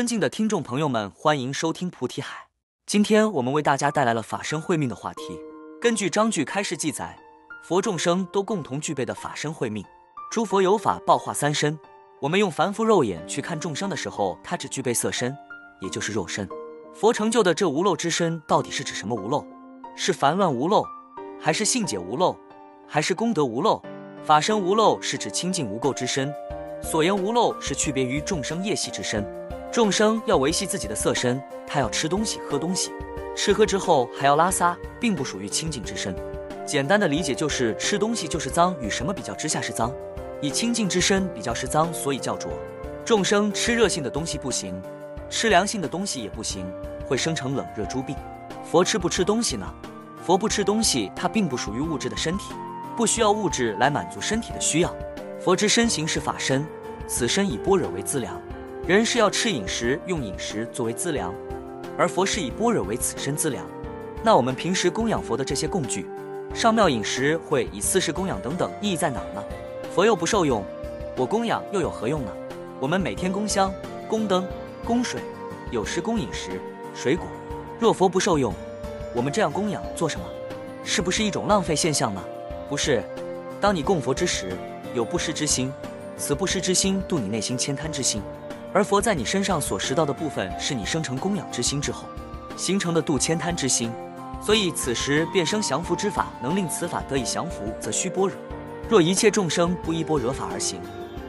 [0.00, 2.46] 尊敬的听众朋友们，欢迎收听菩提海。
[2.86, 5.38] 今天我们为大家带来了法身慧命的话题。
[5.78, 7.18] 根据章句开示记载，
[7.62, 9.84] 佛众生都共同具备的法身慧命。
[10.30, 11.78] 诸佛有法报化三身，
[12.18, 15.36] 我们用凡夫肉眼去看众生的时候，他只具备色身，
[15.82, 16.48] 也就是肉身。
[16.94, 19.44] 佛成就的这无漏之身，到底是指什么无漏？
[19.94, 20.82] 是烦乱无漏，
[21.38, 22.34] 还是性解无漏，
[22.88, 23.82] 还是功德无漏？
[24.24, 26.32] 法身无漏是指清净无垢之身，
[26.82, 29.22] 所言无漏是区别于众生业系之身。
[29.72, 32.90] 众生要维系自己的色身，他要吃东西、喝东西，
[33.36, 36.12] 吃喝之后还要拉撒，并不属于清净之身。
[36.66, 39.92] 简单的理解就是吃东西就是脏，与什么比较之下是脏？
[40.40, 42.50] 以清净之身比较是脏，所以叫浊。
[43.04, 44.74] 众生吃热性的东西不行，
[45.28, 46.66] 吃凉性的东西也不行，
[47.06, 48.16] 会生成冷热诸病。
[48.64, 49.72] 佛吃不吃东西呢？
[50.26, 52.54] 佛不吃东西，它并不属于物质的身体，
[52.96, 54.92] 不需要物质来满足身体的需要。
[55.40, 56.66] 佛之身形是法身，
[57.06, 58.40] 此身以般若为资粮。
[58.90, 61.32] 人是要吃饮食，用饮食作为资粮，
[61.96, 63.64] 而佛是以般若为此身资粮。
[64.20, 66.10] 那我们平时供养佛的这些供具，
[66.52, 69.44] 上庙饮食会以四时供养等等，意义在哪呢？
[69.94, 70.64] 佛又不受用，
[71.16, 72.32] 我供养又有何用呢？
[72.80, 73.72] 我们每天供香、
[74.08, 74.44] 供灯、
[74.84, 75.20] 供水，
[75.70, 76.60] 有时供饮食、
[76.92, 77.28] 水果。
[77.78, 78.52] 若佛不受用，
[79.14, 80.26] 我们这样供养做什么？
[80.82, 82.20] 是不是一种浪费现象呢？
[82.68, 83.04] 不是。
[83.60, 84.50] 当你供佛之时，
[84.96, 85.72] 有不施之心，
[86.16, 88.20] 此不施之心度你内心悭贪之心。
[88.72, 92.04] 而佛在你身上所识到的部分，是你生成供养之心之后
[92.56, 93.90] 形成的度千贪之心，
[94.40, 98.36] 所以此时便生降伏之法，能令此法得以降伏，则须般若。
[98.88, 100.80] 若一切众生不依般若法而行，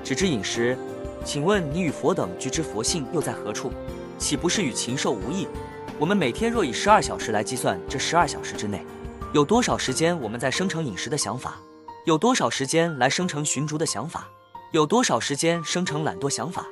[0.04, 0.78] 只知饮食，
[1.24, 3.72] 请问你与佛等具知佛性又在何处？
[4.18, 5.48] 岂不是与禽兽无异？
[5.98, 8.86] 我们每天若以十二小时来计算，这十二小时之内，
[9.34, 11.56] 有多少时间我们在生成饮食的想法？
[12.06, 14.28] 有多少时间来生成寻逐的想法？
[14.72, 16.66] 有多少时间生成懒惰想法？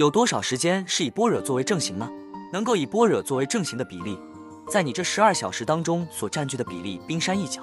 [0.00, 2.10] 有多少时间是以般若作为正行呢？
[2.50, 4.18] 能够以般若作为正行的比例，
[4.66, 7.60] 在你这十二小时当中所占据的比例，冰山一角。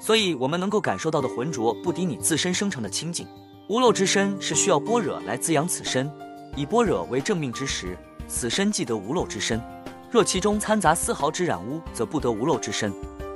[0.00, 3.24] 所以，我们能够感受到的浑浊，不敌你自身生成的清净。
[3.68, 6.10] 无漏之身是需要般若来滋养此身，
[6.56, 9.62] 以般若为正命之时，此身即得无漏之身。
[10.10, 12.92] 若其中掺杂丝毫之染污，则不得无漏之身。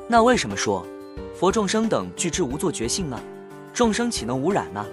[0.09, 0.85] 那为什么说
[1.39, 3.17] 佛众生等具知无作觉性呢？
[3.73, 4.85] 众生岂能无染呢？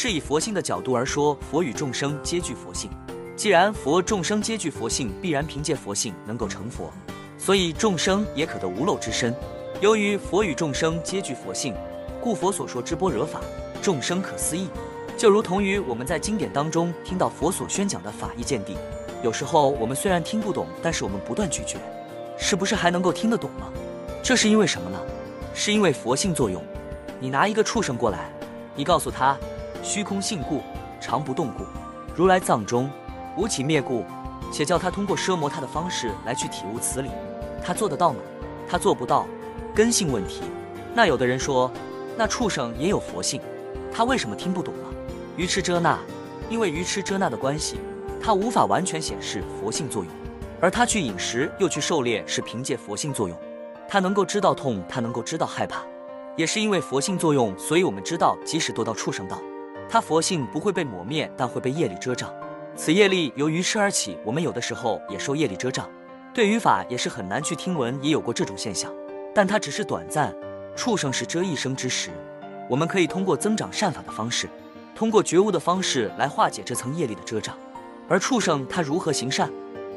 [0.00, 2.88] 是以佛性的角度而说，佛与众生皆具佛性。
[3.34, 6.92] 既然佛众生皆具佛性，必然凭借佛性能够成佛，
[7.36, 9.34] 所以众生也可得无漏之身。
[9.80, 11.74] 由于佛与众生皆具佛性，
[12.22, 13.40] 故佛所说之般若法，
[13.82, 14.68] 众生可思议。
[15.16, 18.76] 就如同于我们在经典当中听到佛所宣讲的法义见地，
[19.24, 21.76] 有时候我们虽然听不懂，但是我们不断咀嚼，
[22.38, 23.66] 是不是还能够听得懂呢？
[24.22, 24.98] 这是因为什么呢？
[25.52, 26.64] 是因为佛性作用。
[27.18, 28.30] 你拿一个畜生过来，
[28.76, 29.36] 你告诉他。
[29.82, 30.62] 虚空性故，
[31.00, 31.64] 常不动故，
[32.14, 32.90] 如来藏中
[33.36, 34.04] 无起灭故，
[34.52, 37.10] 且叫他通过奢摩他的方式来去体悟此理，
[37.64, 38.18] 他做得到吗？
[38.68, 39.26] 他做不到，
[39.74, 40.42] 根性问题。
[40.94, 41.70] 那有的人说，
[42.16, 43.40] 那畜生也有佛性，
[43.92, 44.82] 他为什么听不懂呢？
[45.36, 45.98] 愚痴遮那，
[46.50, 47.78] 因为愚痴遮那的关系，
[48.20, 50.12] 他无法完全显示佛性作用，
[50.60, 53.38] 而他去饮食又去狩猎是凭借佛性作用，
[53.88, 55.82] 他能够知道痛，他能够知道害怕，
[56.36, 59.38] 也是因为佛性作用，所以我们知道，即使堕到畜生道。
[59.88, 62.32] 他佛性不会被抹灭，但会被业力遮障。
[62.76, 65.88] 此业力由愚痴而起，我们有的时候也受业力遮障，
[66.34, 68.92] 对于法也是很难去听闻，也有过这种现象。
[69.34, 70.34] 但它只是短暂。
[70.76, 72.10] 畜生是遮一生之时，
[72.68, 74.48] 我们可以通过增长善法的方式，
[74.94, 77.56] 通过觉悟的方式来化解这层业力的遮障。
[78.08, 79.50] 而畜生他如何行善，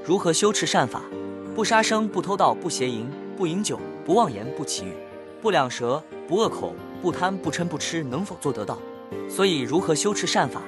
[0.04, 1.02] 如何修持善法？
[1.54, 4.94] 不杀生，不偷盗，不邪淫，不饮酒，不妄言，不绮语，
[5.40, 8.80] 不两舌，不恶口，不贪，不嗔，不痴，能否做得到？
[9.30, 10.62] 所以，如何修持善法？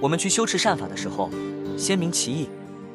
[0.00, 1.30] 我们去修持善法的时候，
[1.76, 2.48] 先明其意，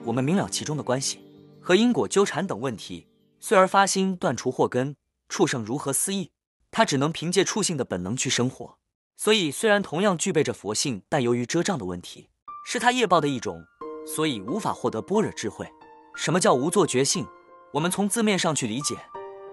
[0.03, 1.19] 我们明了其中的关系
[1.61, 3.07] 和因果纠缠等问题，
[3.39, 4.95] 遂而发心断除祸根。
[5.29, 6.31] 畜生如何思议？
[6.71, 8.77] 他只能凭借畜性的本能去生活。
[9.15, 12.29] 所以，虽然同样具备着佛性，但由于遮障的问题，
[12.65, 13.63] 是他业报的一种，
[14.05, 15.67] 所以无法获得般若智慧。
[16.15, 17.25] 什么叫无作觉性？
[17.73, 18.95] 我们从字面上去理解，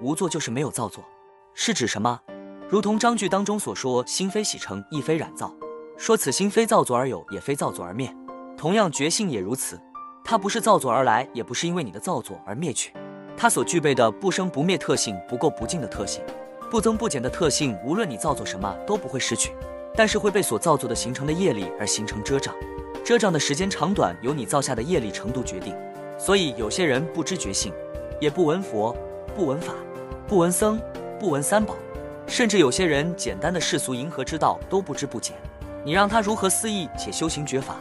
[0.00, 1.05] 无作就是没有造作，
[1.55, 2.20] 是指什么？
[2.70, 5.52] 如同章句当中所说，心非洗成，亦非染造。
[5.96, 8.14] 说此心非造作而有，也非造作而灭。
[8.56, 9.76] 同样，觉性也如此，
[10.25, 12.93] 它不是造作而来，也不是因为你的造作而灭去。
[13.37, 16.22] 它所具备的不生不灭特性，不垢不净的特性，
[16.70, 19.50] 不增不减的特性，无论你造作什么都不会失去，
[19.96, 22.55] 但是会被所造作的形成的业力而形成遮障。
[23.05, 25.75] 遮障的时间长短，由你造下的业力程度决定。
[26.17, 27.72] 所以有些人不知觉性，
[28.20, 28.96] 也不闻佛，
[29.34, 29.75] 不闻法，
[30.28, 30.81] 不闻僧，
[31.19, 31.75] 不闻三宝。
[32.31, 35.32] 甚至有些人简单的世俗迎合之道都不知不解，
[35.85, 37.75] 你让他如何思议且修行觉法，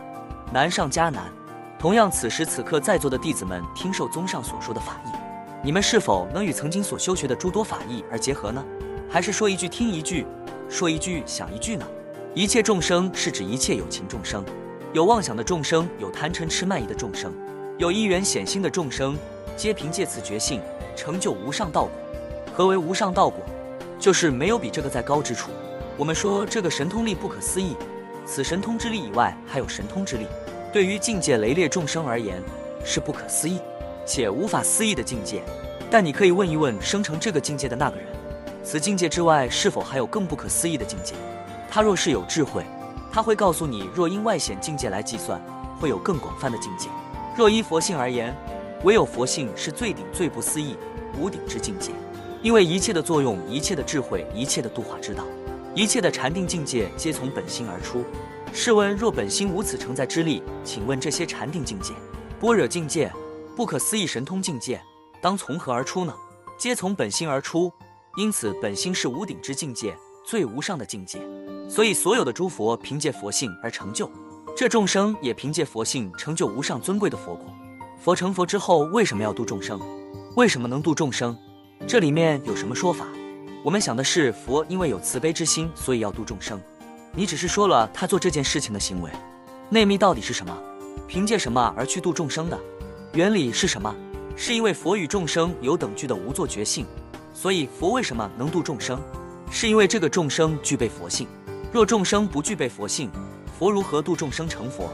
[0.52, 1.26] 难上加难。
[1.78, 5.10] 同样，此时此刻在座的弟子们听受宗上所说的法义，
[5.64, 8.66] 你们是否能与曾经所修学的诸多法义而结合呢？
[9.08, 10.26] 还是说一句听一句，
[10.68, 11.86] 说一句想一句呢？
[12.34, 14.44] 一切众生是指一切有情众生，
[14.94, 17.32] 有妄想的众生，有贪嗔痴慢疑的众生，
[17.78, 19.16] 有一缘显心的众生，
[19.56, 20.60] 皆凭借此觉性
[20.96, 21.92] 成就无上道果。
[22.52, 23.46] 何为无上道果？
[24.00, 25.52] 就是没有比这个再高之处。
[25.98, 27.76] 我们说这个神通力不可思议，
[28.26, 30.26] 此神通之力以外还有神通之力，
[30.72, 32.42] 对于境界雷烈众生而言
[32.86, 33.60] 是不可思议
[34.06, 35.44] 且无法思议的境界。
[35.92, 38.06] 但你可以问一问生成这个境界的那个人，
[38.64, 41.16] 此境界之外是否还有更不可思议的境界？
[41.70, 42.64] 他若是有智慧，
[43.12, 45.42] 他会告诉你，若因外显境界来计算，
[45.80, 46.88] 会有更广泛的境界。
[47.36, 48.36] 若依佛性而言，
[48.84, 50.78] 唯有佛性是最顶、最不思议、
[51.20, 51.92] 无顶之境界，
[52.42, 55.26] 因为一切的作用、一切的智慧、一切的度化之道。
[55.76, 58.04] 一切的禅定境界皆从本心而出。
[58.54, 61.94] 试问，若本心无此承载之力，请问这些禅定境界、
[62.40, 63.12] 般若境界、
[63.56, 64.82] 不可思议神通境界，
[65.22, 66.14] 当从何而出呢？
[66.58, 67.72] 皆从本心而出。
[68.18, 69.96] 因此，本心是无顶之境界，
[70.26, 71.20] 最无上的境界。
[71.70, 74.10] 所以，所有的诸佛凭借佛性而成就，
[74.58, 77.46] 这众生也凭借佛性成就无上尊贵的佛果。
[78.02, 79.80] 佛成佛之后，为什么要度众生？
[80.36, 81.38] 为什么能度众生？
[81.88, 83.06] 这里面有什么说法？
[83.64, 86.60] 我们想的是，佛因为有慈悲之心，所以要度众生。
[87.14, 89.10] 你只是说了他做这件事情的行为，
[89.70, 90.56] 内密到底是什么？
[91.08, 92.60] 凭借什么而去度众生的？
[93.14, 93.94] 原理是什么？
[94.36, 96.86] 是因为佛与众生有等距的无作觉性，
[97.34, 99.02] 所以佛为什么能度众生？
[99.50, 101.28] 是因为这个众生具备佛性。
[101.72, 103.10] 若众生不具备佛性，
[103.58, 104.90] 佛如何度众生成佛？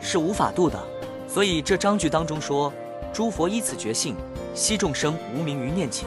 [0.00, 0.78] 是无法度的。
[1.26, 2.72] 所以这章句当中说，
[3.12, 4.14] 诸佛依此觉性，
[4.54, 6.04] 悉众生无名于念起。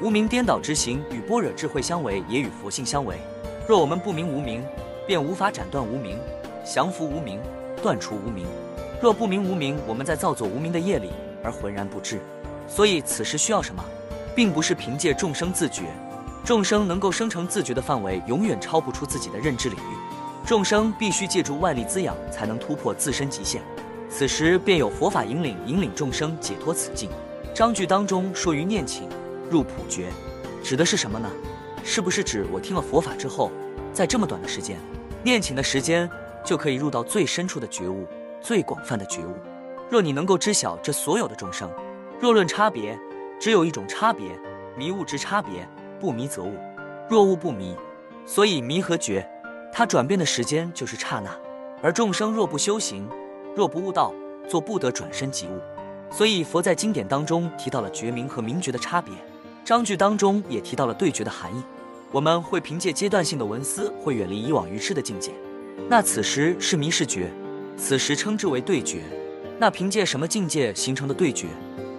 [0.00, 3.16] 无名颠倒之行与般若智慧相违，也与佛性相违。
[3.66, 4.62] 若我们不明无名，
[5.06, 6.18] 便无法斩断无名，
[6.64, 7.40] 降服无名，
[7.82, 8.44] 断除无名。
[9.00, 11.12] 若不明无名，我们在造作无名的业里
[11.42, 12.20] 而浑然不知。
[12.68, 13.82] 所以此时需要什么，
[14.34, 15.84] 并不是凭借众生自觉，
[16.44, 19.96] 众生能够生成自觉的范围永远超不出自己的认知领域。
[20.46, 23.62] 众生必须借助外力滋养，才能突破自身极限。
[24.10, 27.08] 此时便有佛法引领，引领众生解脱此境。
[27.54, 29.08] 章句当中说于念情。
[29.50, 30.10] 入普觉，
[30.62, 31.30] 指的是什么呢？
[31.84, 33.50] 是不是指我听了佛法之后，
[33.92, 34.76] 在这么短的时间，
[35.22, 36.10] 念请的时间
[36.44, 38.06] 就可以入到最深处的觉悟、
[38.40, 39.34] 最广泛的觉悟？
[39.88, 41.70] 若你能够知晓这所有的众生，
[42.18, 42.98] 若论差别，
[43.38, 44.36] 只有一种差别，
[44.76, 45.68] 迷悟之差别，
[46.00, 46.56] 不迷则悟，
[47.08, 47.76] 若悟不迷，
[48.26, 49.24] 所以迷和觉，
[49.72, 51.30] 它转变的时间就是刹那。
[51.82, 53.08] 而众生若不修行，
[53.54, 54.12] 若不悟道，
[54.48, 55.60] 做不得转身即悟。
[56.10, 59.14] 所以佛在经典当中提到了觉明和明觉的差别。
[59.66, 61.60] 章句当中也提到了对决的含义。
[62.12, 65.32] 我们会凭借阶段性的文思，会远离以往愚痴的境界。
[65.88, 67.32] 那此时是迷失觉，
[67.76, 69.02] 此时称之为对决。
[69.58, 71.48] 那凭借什么境界形成的对决？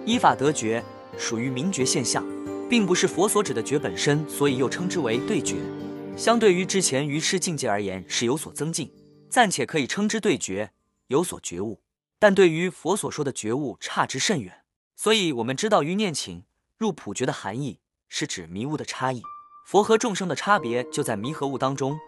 [0.06, 0.82] 依法得觉，
[1.18, 2.24] 属于明觉现象，
[2.70, 5.56] 并不是佛所指的觉本身，所以又称之为对觉。
[6.16, 8.90] 相对于之前愚痴境界而言，是有所增进，
[9.28, 10.70] 暂且可以称之对觉，
[11.08, 11.82] 有所觉悟。
[12.18, 14.62] 但对于佛所说的觉悟，差之甚远。
[14.96, 16.44] 所以，我们知道于念情。
[16.78, 19.20] 入普觉的含义是指迷悟的差异，
[19.66, 21.98] 佛和众生的差别就在迷和悟当中。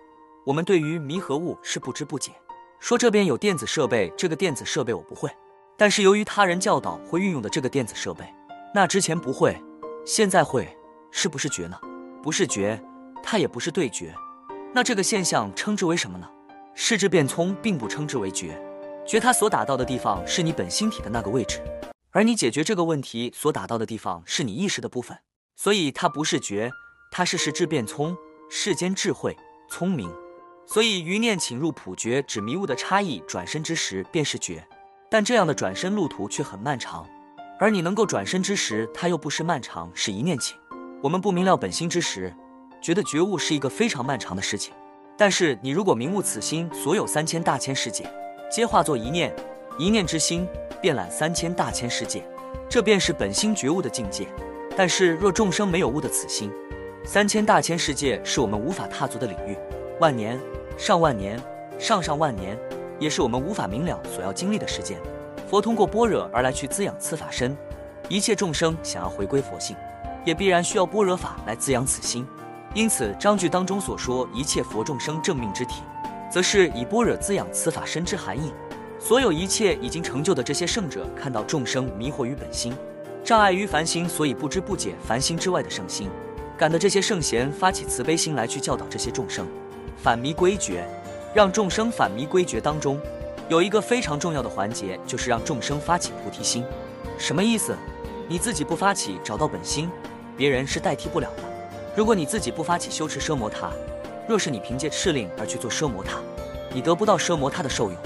[0.47, 2.31] 我们对于迷和悟是不知不解。
[2.79, 5.29] 说这边有电子设备，这个电子设备我不会，
[5.77, 8.25] 但是由于他人教导会运用的这个电子设备，
[8.73, 9.61] 那之前不会，
[10.07, 10.79] 现在会，
[11.11, 11.77] 是不是觉呢？
[12.23, 12.81] 不是觉，
[13.25, 14.15] 它也不是对觉，
[14.73, 16.31] 那这个现象称之为什么呢？
[16.77, 18.57] 视之变聪，并不称之为觉，
[19.05, 21.61] 觉它所打到的地方是你本心体的那个位置。
[22.13, 25.19] 而你解决这个问题所打到的地方是你意识的部分，
[25.55, 26.73] 所以它不是觉，
[27.13, 28.17] 它是识智变聪，
[28.49, 29.37] 世间智慧
[29.69, 30.13] 聪明。
[30.67, 34.67] 所以余念请入普觉，指迷雾的差异，转身之时便是觉。
[35.09, 37.09] 但这样的转身路途却很漫长，
[37.61, 40.57] 而你能够转身之时，它又不是漫长，是一念请。
[41.03, 42.35] 我们不明了本心之时，
[42.83, 44.75] 觉得觉悟是一个非常漫长的事情。
[45.17, 48.13] 但是你如果明悟此心，所有三千大千世界，
[48.51, 49.35] 皆化作一念，
[49.79, 50.49] 一念之心。
[50.81, 52.23] 遍览三千大千世界，
[52.69, 54.27] 这便是本心觉悟的境界。
[54.77, 56.51] 但是若众生没有悟的此心，
[57.05, 59.57] 三千大千世界是我们无法踏足的领域，
[59.99, 60.41] 万年、
[60.79, 61.39] 上万年、
[61.79, 62.59] 上上万年，
[62.99, 64.99] 也是我们无法明了所要经历的时间。
[65.49, 67.55] 佛通过般若而来去滋养此法身，
[68.09, 69.77] 一切众生想要回归佛性，
[70.25, 72.27] 也必然需要般若法来滋养此心。
[72.73, 75.83] 因此章句当中所说一切佛众生正命之体，
[76.31, 78.55] 则是以般若滋养此法身之含义。
[79.03, 82.75] 所有一切已经成就的这些圣者，看到众生迷惑于本心，
[83.25, 86.11] 障碍于凡心，所以不知不解凡心之外的圣心，
[86.57, 89.47] 感得这些圣贤发起慈悲心来去教导这些众生，
[89.97, 90.87] 反迷归觉，
[91.35, 93.01] 让众生反迷归觉当中，
[93.49, 96.63] 有一个非常重要的环节，就是让众生发起菩提心。
[97.17, 97.75] 什么意思？
[98.29, 99.91] 你自己不发起，找到本心，
[100.37, 101.43] 别人是代替不了的。
[101.97, 103.71] 如果你自己不发起修持奢摩他，
[104.29, 106.19] 若是你凭借敕令而去做奢摩他，
[106.73, 107.97] 你得不到奢摩他的受用。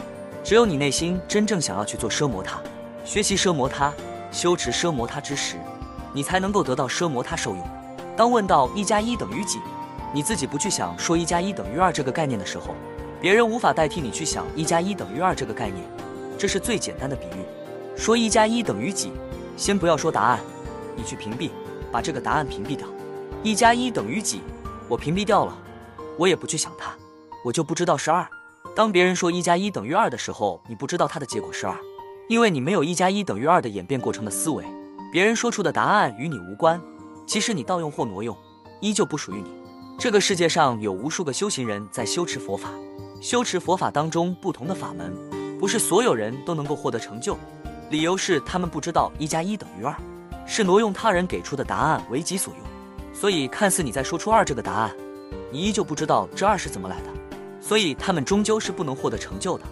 [0.45, 2.61] 只有你内心真正想要去做奢摩他，
[3.03, 3.91] 学习奢摩他，
[4.31, 5.57] 修持奢摩他之时，
[6.13, 7.67] 你才能够得到奢摩他受用。
[8.15, 9.59] 当问到一加一等于几，
[10.13, 12.75] 你自己不去想说一加一等于二这个概念的时候，
[13.23, 15.83] 别人无法代替你去想一加一等于二这个概念。
[16.39, 17.97] 这是最简单的比喻。
[17.97, 19.13] 说一加一等于几，
[19.57, 20.41] 先不要说答案，
[20.95, 21.49] 你去屏蔽，
[21.91, 22.87] 把这个答案屏蔽掉。
[23.43, 24.43] 一加一等于几，
[24.89, 25.57] 我屏蔽掉了，
[26.19, 26.93] 我也不去想它，
[27.43, 28.29] 我就不知道是二。
[28.75, 31.77] 当别人说一加一等于二的时候，你不知道它的结果是二，
[32.29, 34.65] 因为你没有一加一等于二的演变过程的思维。
[35.13, 36.81] 别人说出的答案与你无关，
[37.25, 38.37] 即使你盗用或挪用，
[38.81, 39.49] 依旧不属于你。
[39.97, 42.69] 这个世界上有无数个修行人在修持佛法，
[43.21, 45.15] 修持佛法当中不同的法门，
[45.61, 47.39] 不是所有人都能够获得成就。
[47.91, 49.95] 理由是他们不知道一加一等于二，
[50.45, 53.15] 是挪用他人给出的答案为己所用。
[53.15, 54.91] 所以看似你在说出二这个答案，
[55.53, 57.24] 你依旧不知道这二是怎么来的。
[57.67, 59.65] 所以他们终究是不能获得成就的。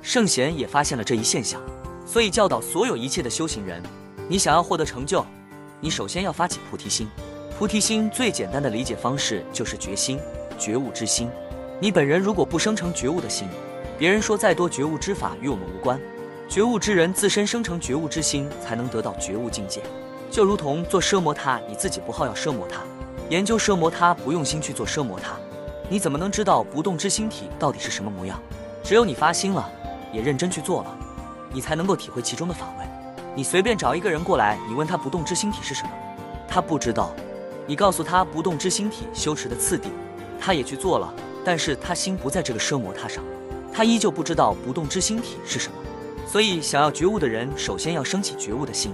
[0.00, 1.60] 圣贤也发现了这一现象，
[2.06, 3.82] 所以教导所有一切的修行人：
[4.28, 5.26] 你想要获得成就，
[5.80, 7.08] 你首先要发起菩提心。
[7.58, 10.18] 菩提心最简单的理解方式就是觉心、
[10.56, 11.28] 觉悟之心。
[11.80, 13.48] 你本人如果不生成觉悟的心，
[13.98, 16.00] 别人说再多觉悟之法与我们无关。
[16.48, 19.82] 觉悟之人自身生成觉悟之心，才能得到觉悟境界。
[20.30, 22.80] 就如同做奢摩他，你自己不好要奢摩他，
[23.28, 25.32] 研究奢摩他，不用心去做奢摩他。
[25.92, 28.40] 你怎么能知道不动之心体到底是什么模样？
[28.84, 29.68] 只有你发心了，
[30.12, 30.96] 也认真去做了，
[31.52, 32.86] 你才能够体会其中的法味。
[33.34, 35.90] 你随便找一个人过来，你问他不动之心体是什么，
[36.46, 37.10] 他不知道。
[37.66, 39.88] 你告诉他不动之心体修持的次第，
[40.38, 41.12] 他也去做了，
[41.44, 43.24] 但是他心不在这个奢摩他上，
[43.72, 45.74] 他依旧不知道不动之心体是什么。
[46.24, 48.92] 所以，想要觉悟的人，首先要升起觉悟的心，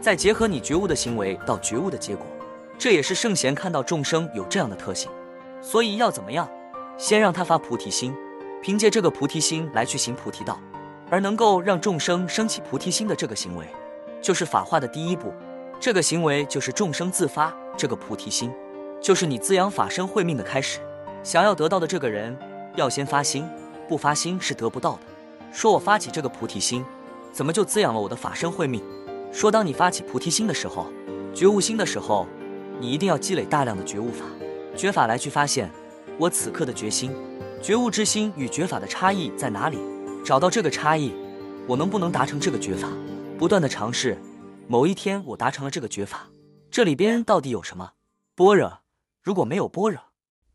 [0.00, 2.24] 再结合你觉悟的行为到觉悟的结果。
[2.78, 5.10] 这也是圣贤看到众生有这样的特性。
[5.66, 6.48] 所以要怎么样？
[6.96, 8.14] 先让他发菩提心，
[8.62, 10.60] 凭借这个菩提心来去行菩提道，
[11.10, 13.66] 而能够让众生升起菩提心的这个行为，
[14.22, 15.34] 就是法化的第一步。
[15.80, 18.52] 这个行为就是众生自发这个菩提心，
[19.00, 20.78] 就是你滋养法身慧命的开始。
[21.24, 22.38] 想要得到的这个人，
[22.76, 23.44] 要先发心，
[23.88, 25.00] 不发心是得不到的。
[25.50, 26.84] 说我发起这个菩提心，
[27.32, 28.80] 怎么就滋养了我的法身慧命？
[29.32, 30.86] 说当你发起菩提心的时候，
[31.34, 32.24] 觉悟心的时候，
[32.78, 34.24] 你一定要积累大量的觉悟法。
[34.76, 35.70] 觉法来去发现，
[36.18, 37.10] 我此刻的决心、
[37.62, 39.78] 觉悟之心与觉法的差异在哪里？
[40.24, 41.14] 找到这个差异，
[41.66, 42.88] 我能不能达成这个觉法？
[43.38, 44.18] 不断的尝试，
[44.68, 46.28] 某一天我达成了这个觉法，
[46.70, 47.92] 这里边到底有什么？
[48.34, 48.80] 般若，
[49.22, 50.00] 如果没有般若，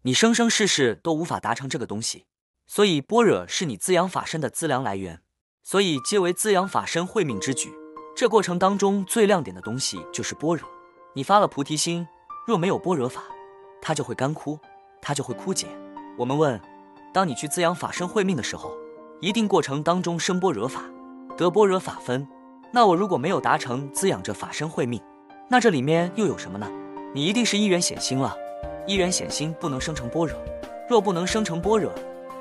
[0.04, 2.26] 你生生世世都无法达成这个东西。
[2.68, 5.22] 所以般若是你滋养法身的资粮来源，
[5.64, 7.74] 所以皆为滋养法身慧命之举。
[8.16, 10.70] 这过程当中最亮点的东西就是般若。
[11.14, 12.08] 你发了菩提心，
[12.48, 13.24] 若没有般若法。
[13.82, 14.60] 它就会干枯，
[15.02, 15.68] 它就会枯竭。
[16.18, 16.60] 我们问：
[17.14, 18.72] 当你去滋养法身慧命的时候，
[19.20, 20.84] 一定过程当中生般若法，
[21.36, 22.28] 得般若法分。
[22.72, 25.02] 那我如果没有达成滋养这法身慧命，
[25.50, 26.70] 那这里面又有什么呢？
[27.14, 28.36] 你一定是一元显心了。
[28.88, 30.38] 一元显心不能生成般若，
[30.90, 31.92] 若不能生成般若，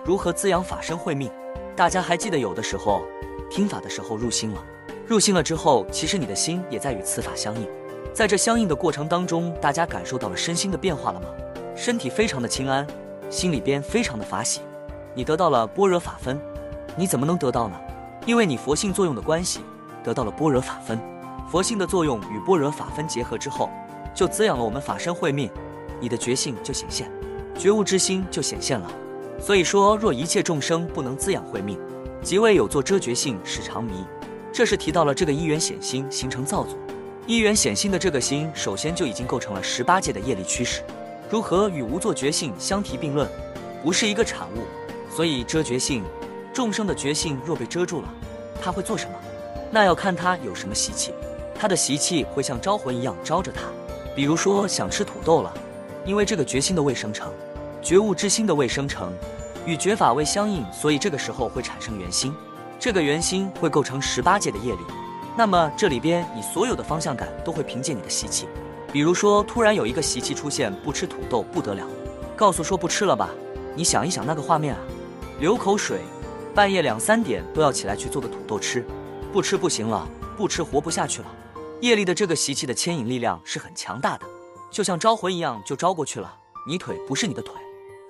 [0.05, 1.31] 如何滋养法身慧命？
[1.77, 3.03] 大家还记得有的时候
[3.51, 4.65] 听法的时候入心了，
[5.07, 7.80] 入心了之后，其实你的心也在与此法相应。
[8.21, 11.29] 在这相应的过程当中，大家感受到了身心的变化了吗？
[11.75, 12.87] 身体非常的清安，
[13.31, 14.61] 心里边非常的法喜。
[15.15, 16.39] 你得到了般若法分，
[16.95, 17.81] 你怎么能得到呢？
[18.27, 19.61] 因为你佛性作用的关系，
[20.05, 21.01] 得到了般若法分。
[21.51, 23.71] 佛性的作用与般若法分结合之后，
[24.15, 25.51] 就滋养了我们法身慧命，
[25.99, 27.11] 你的觉性就显现，
[27.59, 28.87] 觉悟之心就显现了。
[29.39, 31.81] 所以说，若一切众生不能滋养慧命，
[32.21, 34.05] 即为有作遮觉性使长迷。
[34.53, 36.77] 这是提到了这个一元显心形成造作。
[37.27, 40.83] 一元显心的这个心，首先就已经构成了十八界的业力驱使。
[41.29, 43.29] 如何与无作觉性相提并论，
[43.85, 44.65] 不是一个产物。
[45.15, 46.03] 所以遮觉性，
[46.53, 48.09] 众生的觉性若被遮住了，
[48.61, 49.13] 他会做什么？
[49.71, 51.13] 那要看他有什么习气。
[51.55, 53.63] 他的习气会像招魂一样招着他。
[54.17, 55.55] 比如说想吃土豆了，
[56.05, 57.33] 因为这个觉心的未生成，
[57.81, 59.13] 觉悟之心的未生成，
[59.67, 62.35] 与觉法未相应，所以这个时候会产生圆心。
[62.79, 64.81] 这个圆心会构成十八界的业力。
[65.37, 68.47] 那么这里边你所有的方向感都会凭借你的习气，
[68.93, 71.87] 比如说突然有一个习气出现，不吃土豆不得了，
[72.37, 73.31] 告诉说不吃了吧，
[73.75, 74.81] 你想一想那个画面啊，
[75.39, 76.01] 流口水，
[76.55, 78.85] 半夜两三点都要起来去做个土豆吃，
[79.33, 80.07] 不吃不行了，
[80.37, 81.29] 不吃活不下去了。
[81.81, 84.27] 业力的这个习气的牵引力量是很强大的，
[84.71, 86.37] 就像招魂一样就招过去了。
[86.67, 87.55] 你腿不是你的腿，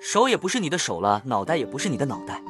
[0.01, 2.41] 手也不是你的手了，脑袋也不是你的脑袋，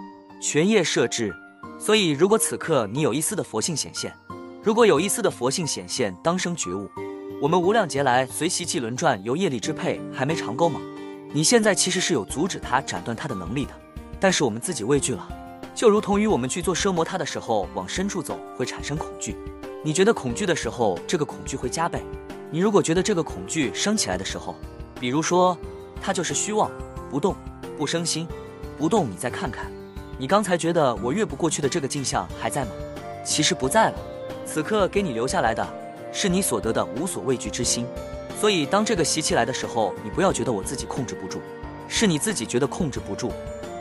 [0.42, 1.32] 全业设置。
[1.78, 4.12] 所以，如果此刻你有一丝的佛性显现，
[4.63, 6.88] 如果有一丝的佛性显现，当生觉悟，
[7.41, 10.80] 我们无量劫来随习气轮转，由业力支配，还没尝够吗？
[11.34, 13.72] 你现在其实是有阻止他、斩断他的能力的，
[14.20, 15.27] 但是我们自己畏惧了，
[15.74, 19.36] 就如同于我们去做奢摩他的时候，往深处走会产生恐惧。
[19.84, 22.00] 你觉得恐惧的时候，这个恐惧会加倍；
[22.51, 24.56] 你如果觉得这个恐惧升起来的时候，
[25.00, 25.58] 比如说
[26.00, 26.70] 它就是虚妄
[27.10, 27.36] 不动
[27.80, 28.27] 不生心，
[28.77, 29.72] 不动，你再看看，
[30.20, 32.72] 你刚才觉得我越不过去的这个镜像还在吗？
[33.25, 33.96] 其实不在了。
[34.46, 35.66] 此刻给你留下来的
[36.12, 37.86] 是你所得的无所畏惧之心。
[38.40, 41.40] 所以当这个习气来的时候，你不要觉得我自己控制不住，
[41.88, 43.32] 是你自己觉得控制不住。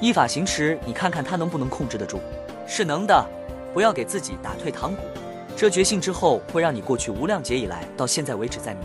[0.00, 2.20] 依法行持，你看看他能不能控制得住？
[2.66, 3.26] 是能的。
[3.72, 5.02] 不要给自己打退堂鼓。
[5.56, 8.84] 遮觉性之后，会让你过去无量劫以来到现在为止在迷。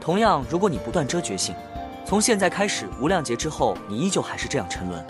[0.00, 1.54] 同样，如果你不断遮觉性，
[2.06, 5.04] 从现在开始无量劫之后，你依旧还是这样沉沦，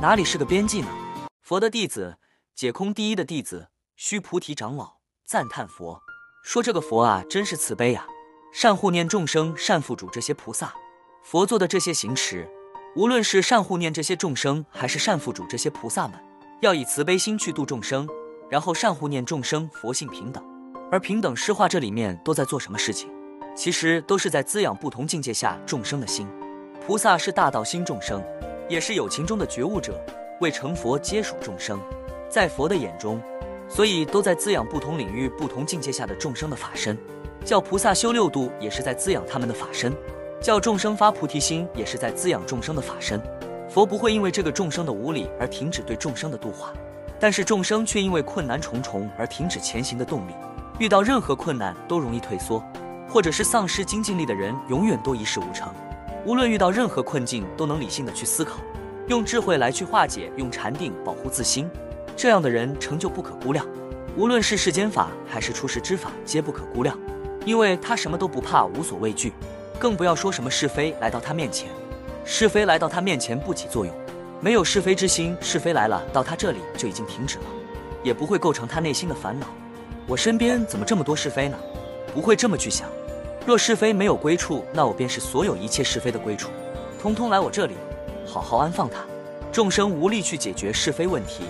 [0.00, 0.88] 哪里是个边际呢？
[1.42, 2.16] 佛的弟子，
[2.54, 4.99] 解空第一的弟子，须菩提长老
[5.30, 6.02] 赞叹佛，
[6.42, 8.04] 说这个佛啊，真是慈悲呀，
[8.52, 10.74] 善护念众生，善付主这些菩萨。
[11.22, 12.50] 佛做的这些行持，
[12.96, 16.20] 无论是善护念这些众生，还是善付主这些菩萨们，
[16.62, 18.08] 要以慈悲心去度众生，
[18.50, 20.44] 然后善护念众生，佛性平等。
[20.90, 23.08] 而平等施化这里面都在做什么事情？
[23.54, 26.26] 其实都是在滋养不同境界下众生的心。
[26.84, 28.20] 菩萨是大道心众生，
[28.68, 30.04] 也是有情中的觉悟者，
[30.40, 31.78] 为成佛皆属众生，
[32.28, 33.22] 在佛的眼中，
[33.70, 36.98] 所以都在滋养不同领域、不同境界下的众生的法身。
[37.42, 39.92] 叫菩萨修六度，也是在滋养他们的法身；
[40.42, 43.18] 叫众生发菩提心，也是在滋养众生的法身。
[43.68, 46.74] 佛不会因为这个众生的无理而停止对众生的度化，
[47.18, 50.32] 但是众生却因为困难重重而停止前行的动力。
[50.78, 52.62] 遇到任何困难都容易退缩，
[53.08, 55.72] 或者是丧失精进力的人，永远都一事无成。
[56.26, 58.58] 无论遇到任何困境，都能理性的去思考，
[59.06, 61.70] 用智慧来去化解，用禅定保护自心。
[62.16, 63.66] 这样的人成就不可估量。
[64.16, 66.98] 无论是世间法还是出世之法，皆不可估量，
[67.44, 69.32] 因为他什么都不怕，无所畏惧，
[69.78, 71.68] 更不要说什么是非来到他面前。
[72.24, 73.94] 是非来到他面前不起作用，
[74.40, 77.44] 没有是非之心，是非来了到他这里就已经停止了，
[78.02, 79.46] 也不会构成他内心的烦恼。
[80.06, 81.56] 我身边怎么这么多是非呢？
[82.12, 82.88] 不会这么去想。
[83.46, 86.50] 若是非没有归处，那我便是所有一切是非的归处，
[87.00, 87.74] 通通来我这里，
[88.26, 89.00] 好好安放它。
[89.50, 91.44] 众生无力去解决是非问题，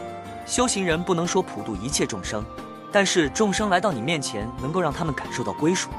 [0.51, 2.45] 修行人不能说普度一切众生，
[2.91, 5.91] 但是众生来到你面前，能够让他们感受到归属，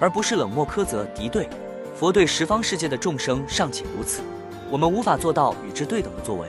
[0.00, 1.48] 而不是冷漠苛责敌对。
[1.94, 4.20] 佛对十方世界的众生尚且如此，
[4.68, 6.48] 我们无法做到与之对等的作为，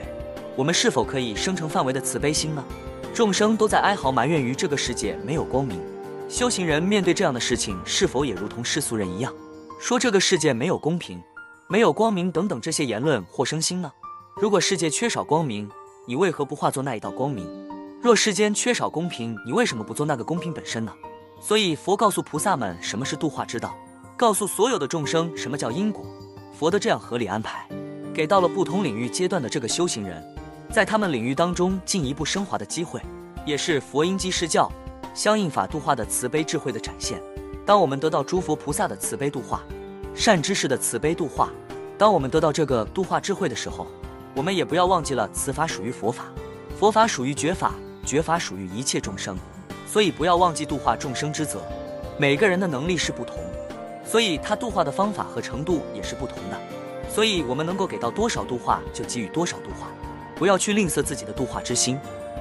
[0.56, 2.64] 我们是否可以生成范围的慈悲心呢？
[3.14, 5.80] 众生都在哀嚎埋怨于这个世界没有光明，
[6.28, 9.32] 修行人面对这样的事情，是否也如同世俗人一样，
[9.78, 11.22] 说这个世界没有公平、
[11.68, 13.92] 没有光明等等这些言论或生心呢？
[14.34, 15.70] 如果世界缺少光明，
[16.04, 17.46] 你为何不化作那一道光明？
[18.00, 20.92] 若世间缺少公平，你为什么不做那个公平本身呢？
[21.40, 23.72] 所以佛告诉菩萨们什么是度化之道，
[24.16, 26.04] 告诉所有的众生什么叫因果。
[26.58, 27.68] 佛的这样合理安排，
[28.12, 30.20] 给到了不同领域阶段的这个修行人。
[30.72, 33.00] 在他们领域当中进一步升华的机会，
[33.46, 34.68] 也是佛因机施教、
[35.14, 37.22] 相应法度化的慈悲智慧的展现。
[37.64, 39.62] 当我们得到诸佛菩萨的慈悲度化、
[40.16, 41.50] 善知识的慈悲度化，
[41.96, 43.86] 当我们得到这个度化智慧的时候，
[44.34, 46.24] 我们也不要忘记了此法属于佛法，
[46.78, 49.36] 佛法属于觉法，觉法属于一切众生，
[49.86, 51.60] 所以不要忘记度化众生之责。
[52.16, 53.36] 每个人的能力是不同，
[54.06, 56.58] 所以他度化的方法和程度也是不同的，
[57.10, 59.88] 所以我们能够给到多少度化就给予多少度化。
[60.34, 61.98] 不要去吝啬自己的度化之心，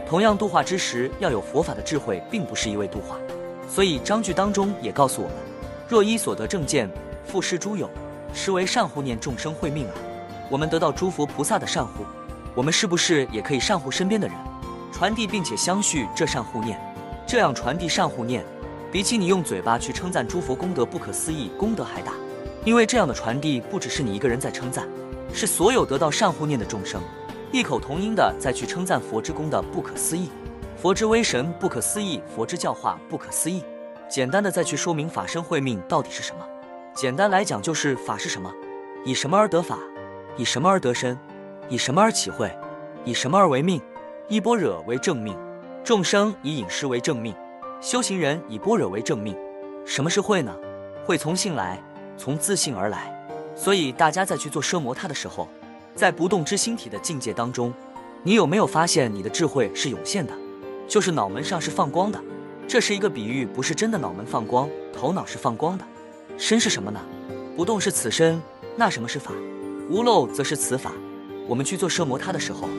[0.07, 3.17] 同样度化之时要有佛法的智慧，并不是一味度化。
[3.69, 5.37] 所以章句当中也告诉我们：
[5.87, 6.89] 若依所得正见，
[7.25, 7.89] 复施诸有，
[8.33, 10.10] 实为善护念众生慧命耳。
[10.51, 12.03] 我们得到诸佛菩萨的善护，
[12.53, 14.35] 我们是不是也可以善护身边的人，
[14.91, 16.77] 传递并且相续这善护念？
[17.25, 18.43] 这样传递善护念，
[18.91, 22.11] 比起你用嘴巴去称赞诸佛功德不可思议，功德还大。
[22.65, 24.85] 因为这样的传递不只是你一个人在称赞，
[25.31, 27.01] 是所有得到善护念的众生。
[27.53, 30.29] 异口同音的再去称赞佛之功的不可思议，
[30.75, 33.63] 佛之威神不可思议，佛之教化不可思议。
[34.09, 36.45] 简单的再去说明法身慧命到底是什么？
[36.93, 38.51] 简单来讲就是法是什么？
[39.05, 39.79] 以什么而得法？
[40.37, 41.17] 以什么而得身？
[41.69, 42.51] 以什么而起慧？
[43.05, 43.81] 以什么而为命？
[44.27, 45.37] 以般若为正命，
[45.83, 47.35] 众生以饮食为正命，
[47.81, 49.37] 修行人以般若为正命。
[49.85, 50.55] 什么是慧呢？
[51.05, 51.81] 慧从性来，
[52.17, 53.13] 从自信而来。
[53.55, 55.47] 所以大家在去做奢摩他的时候。
[55.93, 57.73] 在不动之心体的境界当中，
[58.23, 60.33] 你有没有发现你的智慧是涌现的？
[60.87, 62.19] 就是脑门上是放光的。
[62.65, 65.83] 这是一个比喻，不是真的脑门放光，头脑是放光的。
[66.37, 67.01] 身是什么呢？
[67.57, 68.41] 不动是此身。
[68.77, 69.33] 那什么是法？
[69.91, 70.93] 无漏则是此法。
[71.49, 72.69] 我们去做摄摩他的时候，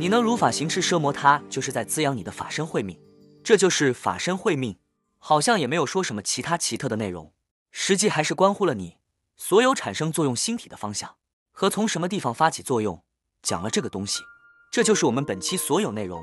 [0.00, 2.98] 你能如法行持摄摩他，就是在滋养你的法身慧命。
[3.44, 4.76] 这就是法身慧命，
[5.18, 7.32] 好像也没有说什么其他奇特的内容，
[7.70, 8.96] 实际还是关乎了你
[9.36, 11.14] 所有产生作用星体的方向
[11.52, 13.00] 和从什么地方发起作用。
[13.42, 14.24] 讲了这个东西，
[14.72, 16.20] 这就是我们本期所有内容。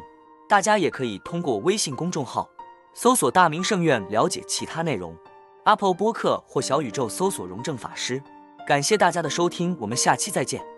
[0.49, 2.49] 大家也可以通过微信公众号
[2.93, 5.15] 搜索“大明圣院”了解其他内容。
[5.63, 8.21] Apple 播客或小宇宙搜索“荣正法师”。
[8.65, 10.72] 感谢大家的收听，我们下期再见。